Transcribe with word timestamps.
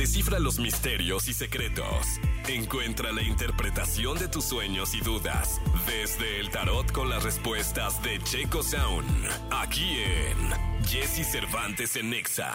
descifra 0.00 0.38
los 0.38 0.58
misterios 0.58 1.28
y 1.28 1.34
secretos. 1.34 2.06
Encuentra 2.48 3.12
la 3.12 3.22
interpretación 3.22 4.18
de 4.18 4.28
tus 4.28 4.46
sueños 4.46 4.94
y 4.94 5.00
dudas 5.02 5.60
desde 5.86 6.40
el 6.40 6.48
tarot 6.48 6.90
con 6.90 7.10
las 7.10 7.22
respuestas 7.22 8.02
de 8.02 8.18
Checo 8.22 8.62
Sound. 8.62 9.28
Aquí 9.50 9.98
en 9.98 10.86
Jesse 10.86 11.30
Cervantes 11.30 11.96
en 11.96 12.08
Nexa. 12.08 12.54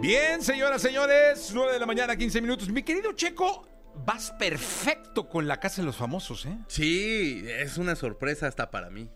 Bien, 0.00 0.40
señoras, 0.42 0.80
señores, 0.80 1.50
9 1.54 1.74
de 1.74 1.78
la 1.78 1.84
mañana, 1.86 2.16
15 2.16 2.40
minutos. 2.40 2.70
Mi 2.70 2.82
querido 2.82 3.12
Checo, 3.12 3.68
vas 4.06 4.30
perfecto 4.38 5.28
con 5.28 5.46
la 5.46 5.60
Casa 5.60 5.82
de 5.82 5.86
los 5.86 5.96
Famosos, 5.96 6.46
¿eh? 6.46 6.56
Sí, 6.66 7.44
es 7.46 7.76
una 7.76 7.94
sorpresa 7.94 8.46
hasta 8.48 8.70
para 8.70 8.88
mí. 8.88 9.10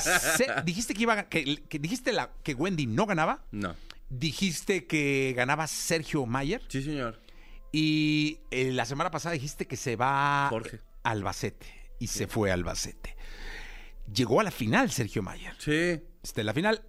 Se- 0.00 0.46
dijiste 0.64 0.94
que 0.94 1.02
iba 1.02 1.12
a- 1.18 1.28
que, 1.28 1.62
que 1.68 1.78
dijiste 1.78 2.12
la, 2.12 2.30
que 2.42 2.54
Wendy 2.54 2.86
no 2.86 3.04
ganaba. 3.04 3.44
No. 3.50 3.76
Dijiste 4.18 4.86
que 4.86 5.32
ganaba 5.36 5.66
Sergio 5.66 6.24
Mayer. 6.26 6.62
Sí, 6.68 6.82
señor. 6.82 7.20
Y 7.72 8.38
eh, 8.50 8.70
la 8.70 8.84
semana 8.84 9.10
pasada 9.10 9.32
dijiste 9.32 9.66
que 9.66 9.76
se 9.76 9.96
va 9.96 10.46
Jorge. 10.50 10.80
a 11.02 11.10
Albacete. 11.10 11.66
Y 11.98 12.06
se 12.06 12.26
fue 12.26 12.50
a 12.50 12.54
Albacete. 12.54 13.16
Llegó 14.12 14.40
a 14.40 14.44
la 14.44 14.50
final 14.50 14.90
Sergio 14.90 15.22
Mayer. 15.22 15.54
Sí. 15.58 16.00
Este, 16.22 16.44
la 16.44 16.54
final. 16.54 16.84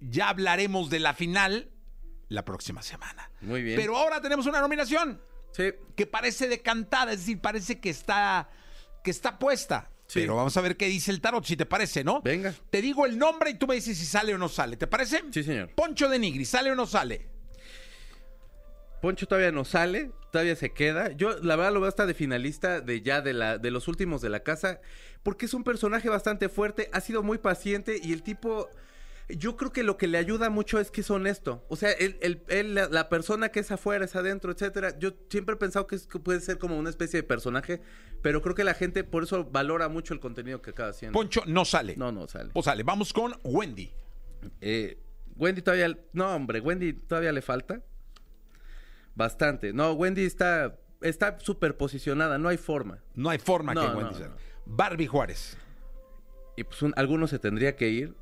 Ya 0.00 0.28
hablaremos 0.28 0.90
de 0.90 0.98
la 1.00 1.14
final 1.14 1.70
la 2.28 2.44
próxima 2.44 2.82
semana. 2.82 3.30
Muy 3.40 3.62
bien. 3.62 3.76
Pero 3.76 3.96
ahora 3.96 4.20
tenemos 4.20 4.46
una 4.46 4.60
nominación 4.60 5.20
Sí. 5.52 5.72
que 5.96 6.06
parece 6.06 6.48
decantada, 6.48 7.12
es 7.12 7.20
decir, 7.20 7.40
parece 7.40 7.80
que 7.80 7.90
está, 7.90 8.48
que 9.02 9.10
está 9.10 9.38
puesta. 9.38 9.90
Sí. 10.10 10.22
Pero 10.22 10.34
vamos 10.34 10.56
a 10.56 10.60
ver 10.60 10.76
qué 10.76 10.86
dice 10.86 11.12
el 11.12 11.20
tarot, 11.20 11.44
si 11.44 11.56
te 11.56 11.66
parece, 11.66 12.02
¿no? 12.02 12.20
Venga. 12.20 12.52
Te 12.68 12.82
digo 12.82 13.06
el 13.06 13.16
nombre 13.16 13.50
y 13.50 13.54
tú 13.54 13.68
me 13.68 13.76
dices 13.76 13.96
si 13.96 14.04
sale 14.04 14.34
o 14.34 14.38
no 14.38 14.48
sale. 14.48 14.76
¿Te 14.76 14.88
parece? 14.88 15.22
Sí, 15.30 15.44
señor. 15.44 15.70
Poncho 15.76 16.08
de 16.08 16.18
Nigri, 16.18 16.44
¿sale 16.44 16.72
o 16.72 16.74
no 16.74 16.84
sale? 16.84 17.28
Poncho 19.00 19.28
todavía 19.28 19.52
no 19.52 19.64
sale, 19.64 20.10
todavía 20.32 20.56
se 20.56 20.72
queda. 20.72 21.12
Yo 21.12 21.38
la 21.38 21.54
verdad 21.54 21.72
lo 21.72 21.80
veo 21.80 21.88
hasta 21.88 22.06
de 22.06 22.14
finalista 22.14 22.80
de 22.80 23.02
ya 23.02 23.20
de 23.20 23.34
la 23.34 23.58
de 23.58 23.70
los 23.70 23.86
últimos 23.86 24.20
de 24.20 24.30
la 24.30 24.40
casa, 24.40 24.80
porque 25.22 25.46
es 25.46 25.54
un 25.54 25.62
personaje 25.62 26.08
bastante 26.08 26.48
fuerte, 26.48 26.90
ha 26.92 27.00
sido 27.00 27.22
muy 27.22 27.38
paciente 27.38 28.00
y 28.02 28.12
el 28.12 28.24
tipo 28.24 28.68
yo 29.36 29.56
creo 29.56 29.72
que 29.72 29.82
lo 29.82 29.96
que 29.96 30.06
le 30.06 30.18
ayuda 30.18 30.50
mucho 30.50 30.78
es 30.80 30.90
que 30.90 31.00
es 31.02 31.10
honesto. 31.10 31.64
O 31.68 31.76
sea, 31.76 31.90
él, 31.92 32.18
él- 32.22 32.42
él, 32.48 32.74
la, 32.74 32.88
la 32.88 33.08
persona 33.08 33.50
que 33.50 33.60
es 33.60 33.70
afuera, 33.70 34.04
es 34.04 34.16
adentro, 34.16 34.52
etcétera. 34.52 34.98
Yo 34.98 35.12
siempre 35.28 35.54
he 35.54 35.58
pensado 35.58 35.86
que, 35.86 35.96
es- 35.96 36.06
que 36.06 36.18
puede 36.18 36.40
ser 36.40 36.58
como 36.58 36.78
una 36.78 36.90
especie 36.90 37.18
de 37.20 37.22
personaje, 37.22 37.80
pero 38.22 38.42
creo 38.42 38.54
que 38.54 38.64
la 38.64 38.74
gente 38.74 39.04
por 39.04 39.22
eso 39.24 39.44
valora 39.44 39.88
mucho 39.88 40.14
el 40.14 40.20
contenido 40.20 40.60
que 40.62 40.70
acaba 40.70 40.90
haciendo. 40.90 41.18
Poncho 41.18 41.42
no 41.46 41.64
sale. 41.64 41.96
No, 41.96 42.12
no 42.12 42.26
sale. 42.28 42.50
Pues 42.52 42.64
sale. 42.64 42.82
Vamos 42.82 43.12
con 43.12 43.34
Wendy. 43.44 43.92
Eh, 44.60 44.98
Wendy 45.36 45.62
todavía. 45.62 45.96
No, 46.12 46.34
hombre, 46.34 46.60
Wendy 46.60 46.92
todavía 46.92 47.32
le 47.32 47.42
falta. 47.42 47.80
Bastante. 49.14 49.72
No, 49.72 49.92
Wendy 49.92 50.24
está. 50.24 50.76
Está 51.00 51.38
súper 51.40 51.78
posicionada, 51.78 52.36
no 52.36 52.50
hay 52.50 52.58
forma. 52.58 52.98
No 53.14 53.30
hay 53.30 53.38
forma 53.38 53.72
No, 53.72 53.80
que 53.80 53.96
Wendy 53.96 54.20
no. 54.20 54.34
Barbie 54.66 55.06
Juárez. 55.06 55.56
Y 56.56 56.64
pues 56.64 56.82
un- 56.82 56.92
alguno 56.96 57.26
se 57.26 57.38
tendría 57.38 57.74
que 57.74 57.88
ir. 57.88 58.14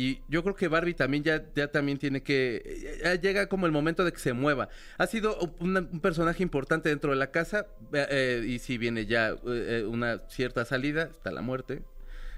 Y 0.00 0.20
yo 0.28 0.42
creo 0.42 0.54
que 0.54 0.68
Barbie 0.68 0.94
también 0.94 1.24
ya, 1.24 1.44
ya 1.56 1.68
también 1.72 1.98
tiene 1.98 2.22
que. 2.22 3.00
ya 3.02 3.14
llega 3.16 3.48
como 3.48 3.66
el 3.66 3.72
momento 3.72 4.04
de 4.04 4.12
que 4.12 4.18
se 4.20 4.32
mueva. 4.32 4.68
Ha 4.96 5.06
sido 5.06 5.36
un, 5.58 5.76
un 5.76 6.00
personaje 6.00 6.42
importante 6.42 6.88
dentro 6.88 7.10
de 7.10 7.16
la 7.16 7.30
casa. 7.30 7.66
eh, 7.92 8.06
eh, 8.10 8.44
y 8.46 8.58
si 8.60 8.78
viene 8.78 9.06
ya 9.06 9.30
eh, 9.30 9.36
eh, 9.44 9.84
una 9.88 10.20
cierta 10.28 10.64
salida, 10.64 11.04
está 11.10 11.30
la 11.32 11.40
muerte. 11.42 11.82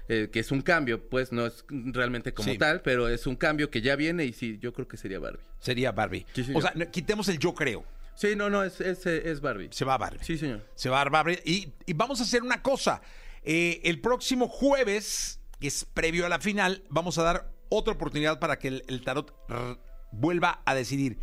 eh, 0.09 0.29
que 0.31 0.39
es 0.39 0.51
un 0.51 0.61
cambio, 0.61 1.07
pues 1.09 1.31
no 1.31 1.45
es 1.45 1.63
realmente 1.69 2.33
como 2.33 2.51
Sí. 2.51 2.57
tal, 2.57 2.81
pero 2.81 3.07
es 3.07 3.27
un 3.27 3.35
cambio 3.35 3.69
que 3.69 3.81
ya 3.81 3.95
viene 3.95 4.25
y 4.25 4.33
sí, 4.33 4.57
yo 4.59 4.73
creo 4.73 4.87
que 4.87 4.97
sería 4.97 5.19
Barbie. 5.19 5.39
Sería 5.59 5.91
Barbie. 5.91 6.25
Sí, 6.33 6.45
o 6.53 6.59
sea, 6.61 6.73
quitemos 6.91 7.29
el 7.29 7.37
yo 7.37 7.53
creo. 7.53 7.85
Sí, 8.15 8.35
no, 8.35 8.49
no, 8.49 8.63
es, 8.63 8.81
es, 8.81 9.05
es 9.05 9.39
Barbie. 9.39 9.69
Se 9.71 9.85
va 9.85 9.97
Barbie. 9.97 10.19
Sí, 10.23 10.37
señor. 10.37 10.61
Se 10.75 10.89
va 10.89 11.01
a 11.01 11.05
Barbie. 11.09 11.39
Y, 11.45 11.71
y 11.85 11.93
vamos 11.93 12.19
a 12.19 12.23
hacer 12.23 12.41
una 12.43 12.61
cosa. 12.61 13.01
Eh, 13.43 13.79
el 13.85 14.01
próximo 14.01 14.47
jueves, 14.49 15.39
que 15.61 15.67
es 15.67 15.85
previo 15.85 16.25
a 16.25 16.29
la 16.29 16.39
final, 16.39 16.83
vamos 16.89 17.17
a 17.17 17.23
dar 17.23 17.53
otra 17.69 17.93
oportunidad 17.93 18.39
para 18.39 18.59
que 18.59 18.67
el, 18.67 18.83
el 18.89 19.01
tarot 19.05 19.33
vuelva 20.11 20.61
a 20.65 20.75
decidir 20.75 21.19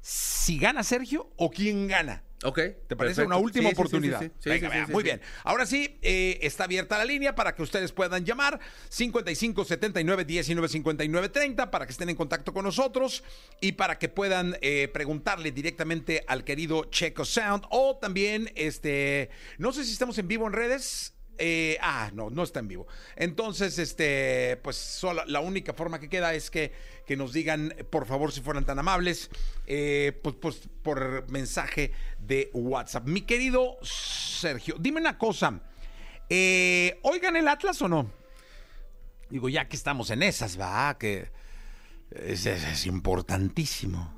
si 0.00 0.58
gana 0.58 0.82
Sergio 0.84 1.30
o 1.36 1.50
quién 1.50 1.88
gana. 1.88 2.24
Ok. 2.44 2.54
¿Te 2.86 2.94
parece 2.94 3.16
perfecto. 3.16 3.26
una 3.26 3.36
última 3.36 3.68
Sí, 3.70 3.74
oportunidad? 3.74 4.20
sí, 4.20 4.28
sí. 4.28 4.32
Sí, 4.38 4.48
Venga, 4.50 4.86
muy 4.90 5.02
bien. 5.02 5.20
Ahora 5.42 5.66
sí, 5.66 5.98
eh, 6.02 6.38
está 6.42 6.64
abierta 6.64 6.96
la 6.96 7.04
línea 7.04 7.34
para 7.34 7.52
que 7.56 7.62
ustedes 7.64 7.90
puedan 7.90 8.24
llamar 8.24 8.60
55 8.90 9.64
79 9.64 10.24
19 10.24 10.68
59 10.68 11.28
30 11.30 11.70
para 11.72 11.84
que 11.84 11.90
estén 11.92 12.10
en 12.10 12.14
contacto 12.16 12.52
con 12.52 12.64
nosotros 12.64 13.24
y 13.60 13.72
para 13.72 13.98
que 13.98 14.08
puedan 14.08 14.56
eh, 14.60 14.86
preguntarle 14.92 15.50
directamente 15.50 16.24
al 16.28 16.44
querido 16.44 16.84
Checo 16.84 17.24
Sound 17.24 17.64
o 17.70 17.96
también, 18.00 18.52
este, 18.54 19.30
no 19.58 19.72
sé 19.72 19.82
si 19.84 19.92
estamos 19.92 20.16
en 20.18 20.28
vivo 20.28 20.46
en 20.46 20.52
redes. 20.52 21.14
Eh, 21.40 21.78
ah, 21.80 22.10
no, 22.14 22.30
no 22.30 22.42
está 22.42 22.58
en 22.58 22.66
vivo. 22.68 22.88
Entonces, 23.14 23.78
este, 23.78 24.58
pues 24.62 24.76
solo, 24.76 25.24
la 25.26 25.38
única 25.40 25.72
forma 25.72 26.00
que 26.00 26.08
queda 26.08 26.34
es 26.34 26.50
que, 26.50 26.72
que 27.06 27.16
nos 27.16 27.32
digan, 27.32 27.72
por 27.90 28.06
favor, 28.06 28.32
si 28.32 28.40
fueran 28.40 28.64
tan 28.64 28.78
amables, 28.80 29.30
eh, 29.66 30.18
pues, 30.22 30.34
pues 30.40 30.68
por 30.82 31.30
mensaje 31.30 31.92
de 32.18 32.50
WhatsApp. 32.54 33.06
Mi 33.06 33.22
querido 33.22 33.78
Sergio, 33.82 34.74
dime 34.80 35.00
una 35.00 35.16
cosa. 35.16 35.60
Eh, 36.28 36.98
¿Oigan 37.02 37.36
el 37.36 37.46
Atlas 37.46 37.80
o 37.82 37.88
no? 37.88 38.10
Digo, 39.30 39.48
ya 39.48 39.68
que 39.68 39.76
estamos 39.76 40.10
en 40.10 40.22
esas, 40.24 40.58
va, 40.58 40.98
que 40.98 41.30
es, 42.10 42.46
es- 42.46 42.64
es 42.64 42.86
importantísimo. 42.86 44.17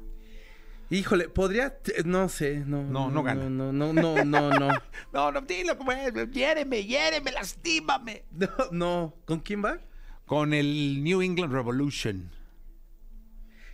Híjole, 0.90 1.28
podría. 1.28 1.78
No 2.04 2.28
sé, 2.28 2.64
no. 2.66 2.82
No, 2.82 3.10
no 3.10 3.22
gana. 3.22 3.48
No, 3.48 3.72
no, 3.72 3.92
no, 3.92 4.24
no, 4.24 4.50
no. 4.50 4.68
No, 5.12 5.30
no, 5.32 5.40
dilo 5.42 5.78
como 5.78 5.92
es, 5.92 6.12
hiéreme, 6.32 6.82
hiéreme, 6.84 7.30
lastímame. 7.30 8.24
No, 8.32 8.48
no. 8.72 9.14
¿Con 9.24 9.38
quién 9.40 9.64
va? 9.64 9.78
Con 10.26 10.52
el 10.52 11.02
New 11.04 11.22
England 11.22 11.52
Revolution. 11.52 12.30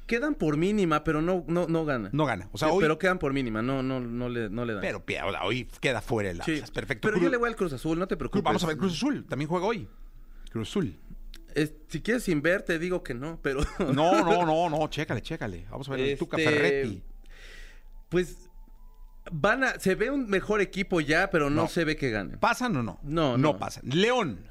Quedan 0.07 0.35
por 0.37 0.57
mínima, 0.57 1.03
pero 1.03 1.21
no, 1.21 1.43
no, 1.49 1.67
no 1.67 1.85
gana. 1.85 2.11
No 2.13 2.27
gana. 2.27 2.49
O 2.53 2.59
sea, 2.59 2.69
Sí, 2.69 2.75
hoy. 2.75 2.83
Pero 2.83 2.99
quedan 2.99 3.19
por 3.19 3.33
mínima, 3.33 3.61
no, 3.61 3.83
no, 3.83 3.99
no 3.99 4.29
le, 4.29 4.49
no 4.51 4.65
le 4.65 4.75
dan. 4.75 4.81
pero 4.83 5.05
pi- 5.05 5.17
hoy 5.43 5.67
queda 5.81 6.01
fuera 6.01 6.31
el 6.31 6.43
Sí. 6.43 6.55
Atlas. 6.55 6.71
Perfecto. 6.71 7.09
Pero 7.09 7.15
Cruz- 7.17 7.25
yo 7.25 7.31
le 7.31 7.37
voy 7.39 7.49
al 7.49 7.57
Cruz 7.57 7.73
Azul, 7.73 7.99
no 7.99 8.07
te 8.07 8.17
preocupes. 8.17 8.45
Vamos 8.45 8.63
a 8.63 8.69
ver 8.69 8.77
Cruz 8.77 8.93
Azul. 8.93 9.27
También 9.29 9.49
juega 9.49 9.67
hoy. 9.67 9.89
Cruz 10.53 10.69
Azul. 10.69 10.97
Es- 11.57 11.73
si 11.89 12.03
quieres 12.03 12.23
sin 12.25 12.43
ver, 12.43 12.63
te 12.63 12.79
digo 12.79 13.03
que 13.03 13.15
no, 13.15 13.41
pero. 13.43 13.61
No, 13.79 14.23
no, 14.25 14.45
no, 14.45 14.69
no. 14.69 14.89
Chécale, 14.89 15.23
chécale. 15.23 15.67
Vamos 15.71 15.89
a 15.89 15.93
ver 15.93 16.01
el 16.01 16.19
Tuca 16.19 16.37
Este, 16.37 16.51
Ferretti. 16.51 17.03
Pues. 18.11 18.49
Van 19.33 19.65
a. 19.65 19.79
Se 19.81 19.95
ve 19.95 20.11
un 20.11 20.29
mejor 20.29 20.61
equipo 20.61 21.01
ya, 21.01 21.31
pero 21.31 21.49
no, 21.51 21.63
No. 21.63 21.69
se 21.69 21.85
ve 21.85 21.97
que 21.97 22.11
gane. 22.11 22.37
¿Pasan 22.37 22.77
o 22.77 22.83
no? 22.83 23.01
No, 23.03 23.33
No 23.39 23.53
no. 23.55 23.59
pasan. 23.59 23.85
León. 23.89 24.49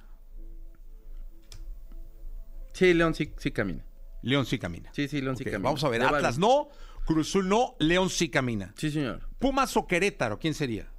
Sí, 2.74 2.94
León 2.94 3.14
sí, 3.16 3.32
sí 3.38 3.52
camina. 3.52 3.86
León 4.22 4.46
sí 4.46 4.58
camina. 4.60 4.90
Sí, 4.94 5.08
sí, 5.08 5.22
León 5.22 5.38
sí 5.38 5.44
camina. 5.46 5.60
Vamos 5.64 5.84
a 5.84 5.90
ver. 5.90 6.02
Atlas 6.02 6.38
no. 6.38 6.70
Cruz 7.06 7.30
Azul 7.30 7.48
no. 7.48 7.76
León 7.80 8.10
sí 8.10 8.30
camina. 8.30 8.74
Sí, 8.78 8.90
señor. 8.92 9.22
Pumas 9.40 9.78
o 9.78 9.86
Querétaro. 9.88 10.40
¿Quién 10.40 10.54
sería? 10.56 10.92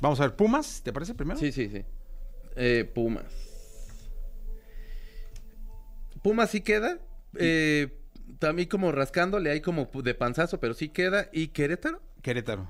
Vamos 0.00 0.18
a 0.20 0.24
ver. 0.26 0.34
Pumas. 0.36 0.80
¿Te 0.82 0.92
parece 0.92 1.14
primero? 1.14 1.38
Sí, 1.38 1.52
sí, 1.52 1.68
sí. 1.68 1.84
Eh, 2.56 2.90
Pumas. 2.92 3.24
Pumas 6.22 6.50
sí 6.50 6.60
queda. 6.60 6.98
Eh, 7.36 7.96
también 8.38 8.68
como 8.68 8.92
rascándole, 8.92 9.50
hay 9.50 9.60
como 9.60 9.90
de 10.02 10.14
panzazo, 10.14 10.60
pero 10.60 10.74
sí 10.74 10.88
queda. 10.88 11.28
¿Y 11.32 11.48
Querétaro? 11.48 12.02
Querétaro. 12.22 12.68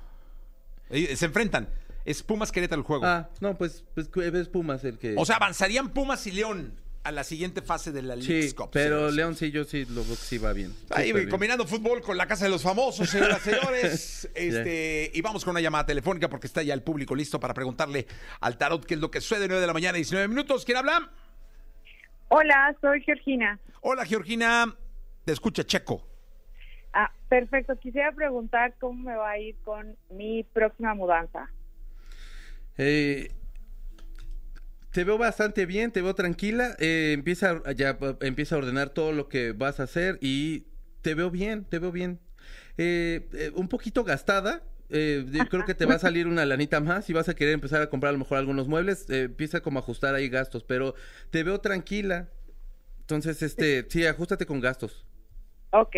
Eh, 0.91 1.15
Se 1.17 1.27
enfrentan. 1.27 1.69
Es 2.05 2.23
Pumas 2.23 2.51
Querétaro 2.51 2.81
el 2.81 2.87
juego. 2.87 3.05
Ah, 3.07 3.31
no, 3.41 3.57
pues, 3.57 3.85
pues 3.95 4.09
es 4.17 4.49
Pumas 4.49 4.85
el 4.85 4.99
que. 4.99 5.15
O 5.19 5.25
sea, 5.25 5.37
avanzarían 5.37 5.91
Pumas 5.91 6.27
y 6.27 6.33
León 6.33 6.81
a 7.03 7.13
la 7.13 7.25
siguiente 7.25 7.63
fase 7.63 7.93
de 7.93 8.03
la 8.03 8.17
League 8.17 8.49
sí, 8.49 8.55
Cup. 8.55 8.71
pero. 8.73 9.11
León 9.11 9.37
sí, 9.37 9.51
yo 9.51 9.65
sí 9.65 9.85
lo 9.87 10.03
veo 10.05 10.17
que 10.17 10.25
sí 10.25 10.39
va 10.39 10.53
bien. 10.53 10.75
Ahí, 10.91 11.13
bien. 11.13 11.29
combinando 11.29 11.67
fútbol 11.67 12.01
con 12.01 12.17
la 12.17 12.27
casa 12.27 12.45
de 12.45 12.51
los 12.51 12.63
famosos, 12.63 13.09
señoras 13.09 13.41
y 13.47 13.51
señores. 13.51 14.29
Este, 14.35 15.11
y 15.15 15.21
vamos 15.21 15.45
con 15.45 15.53
una 15.53 15.61
llamada 15.61 15.87
telefónica 15.87 16.29
porque 16.29 16.47
está 16.47 16.63
ya 16.63 16.75
el 16.75 16.83
público 16.83 17.15
listo 17.15 17.39
para 17.39 17.55
preguntarle 17.55 18.07
al 18.41 18.57
tarot 18.59 18.85
qué 18.85 18.95
es 18.95 19.01
lo 19.01 19.11
que 19.11 19.21
sucede 19.21 19.47
9 19.47 19.61
de 19.61 19.67
la 19.67 19.73
mañana, 19.73 19.97
19 19.97 20.29
minutos. 20.29 20.65
¿Quién 20.65 20.79
habla? 20.79 21.11
Hola, 22.33 22.77
soy 22.81 23.03
Georgina. 23.03 23.59
Hola, 23.81 24.05
Georgina. 24.05 24.77
Te 25.25 25.33
escucha 25.33 25.65
Checo. 25.65 26.07
Ah, 26.93 27.11
perfecto. 27.29 27.77
Quisiera 27.79 28.13
preguntar 28.13 28.75
cómo 28.79 29.03
me 29.03 29.17
va 29.17 29.31
a 29.31 29.39
ir 29.39 29.57
con 29.65 29.97
mi 30.11 30.45
próxima 30.45 30.95
mudanza. 30.95 31.51
Eh, 32.79 33.33
te 34.93 35.03
veo 35.05 35.19
bastante 35.19 35.67
bien, 35.67 35.91
te 35.91 36.03
veo 36.03 36.15
tranquila. 36.15 36.77
eh, 36.79 37.13
empieza 37.15 37.61
a- 37.65 37.73
ya 37.73 37.99
empieza 38.21 38.55
a 38.55 38.59
ordenar 38.59 38.91
todo 38.91 39.13
lo 39.13 39.29
que 39.29 39.53
vas 39.53 39.81
a 39.81 39.85
hacer 39.85 40.17
y 40.21 40.67
te 41.03 41.15
veo 41.15 41.31
bien, 41.31 41.65
te 41.65 41.81
veo 41.81 41.91
bien. 41.91 42.21
Eh, 42.79 43.29
eh, 43.33 43.51
un 43.57 43.69
poquito 43.69 44.05
gastada. 44.05 44.63
Eh, 44.91 45.25
yo 45.31 45.47
creo 45.49 45.65
que 45.65 45.75
te 45.75 45.87
va 45.87 45.95
a 45.95 45.99
salir 45.99 46.27
una 46.27 46.45
lanita 46.45 46.81
más 46.81 47.09
y 47.11 47.13
vas 47.13 47.29
a 47.29 47.35
querer 47.35 47.55
empezar 47.55 47.81
a 47.83 47.89
comprar 47.89 48.11
a 48.11 48.13
lo 48.13 48.19
mejor 48.19 48.39
algunos 48.39 48.69
muebles. 48.69 49.09
eh, 49.11 49.23
empieza 49.25 49.61
como 49.61 49.79
a 49.79 49.83
ajustar 49.83 50.15
ahí 50.15 50.29
gastos, 50.29 50.65
pero 50.65 50.95
te 51.31 51.43
veo 51.43 51.61
tranquila. 51.61 52.29
Entonces, 53.01 53.43
este, 53.43 53.87
sí, 53.89 54.07
ajustate 54.07 54.47
con 54.47 54.61
gastos. 54.61 55.05
Ok, 55.71 55.97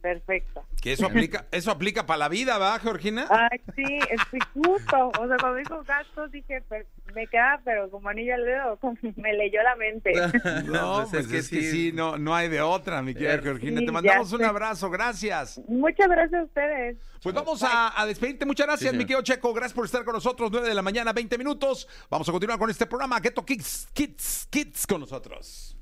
Perfecto. 0.00 0.62
Que 0.82 0.92
eso 0.92 1.06
aplica, 1.06 1.46
eso 1.50 1.70
aplica 1.70 2.04
para 2.04 2.18
la 2.18 2.28
vida, 2.28 2.58
¿va, 2.58 2.78
Georgina? 2.78 3.26
Ay, 3.30 3.58
sí, 3.74 3.98
estoy 4.10 4.38
justo. 4.52 5.08
O 5.18 5.26
sea, 5.26 5.36
cuando 5.40 5.54
dijo 5.54 5.82
gastos 5.84 6.30
dije, 6.30 6.60
"Per- 6.68 6.86
me 7.14 7.26
queda, 7.26 7.60
pero 7.64 7.90
como 7.90 8.08
anillo 8.08 8.34
al 8.34 8.44
dedo, 8.44 8.78
me 9.16 9.32
leyó 9.34 9.62
la 9.62 9.76
mente. 9.76 10.12
No, 10.66 11.06
pues, 11.10 11.30
es 11.30 11.48
que 11.48 11.62
sí, 11.62 11.92
no, 11.92 12.18
no 12.18 12.34
hay 12.34 12.48
de 12.48 12.60
otra, 12.60 13.02
mi 13.02 13.14
querida 13.14 13.34
Eh, 13.34 13.40
Georgina. 13.42 13.80
sí, 13.80 13.86
Te 13.86 13.92
mandamos 13.92 14.32
un 14.32 14.44
abrazo, 14.44 14.90
gracias. 14.90 15.60
Muchas 15.68 16.08
gracias 16.08 16.40
a 16.40 16.44
ustedes. 16.44 16.96
Pues 17.22 17.34
vamos 17.34 17.62
a, 17.62 17.98
a 18.00 18.04
despedirte. 18.06 18.44
Muchas 18.44 18.66
gracias, 18.66 18.90
Sí, 18.90 18.96
mi 18.96 19.04
querido 19.04 19.22
Checo. 19.22 19.52
Gracias 19.54 19.72
por 19.74 19.84
estar 19.86 20.04
con 20.04 20.14
nosotros. 20.14 20.50
9 20.50 20.68
de 20.68 20.74
la 20.74 20.82
mañana, 20.82 21.12
20 21.12 21.38
minutos. 21.38 21.88
Vamos 22.10 22.28
a 22.28 22.32
continuar 22.32 22.58
con 22.58 22.68
este 22.68 22.86
programa. 22.86 23.20
Geto 23.20 23.44
Kids, 23.44 23.88
Kids, 23.94 24.46
Kids 24.50 24.86
con 24.86 25.00
nosotros. 25.00 25.76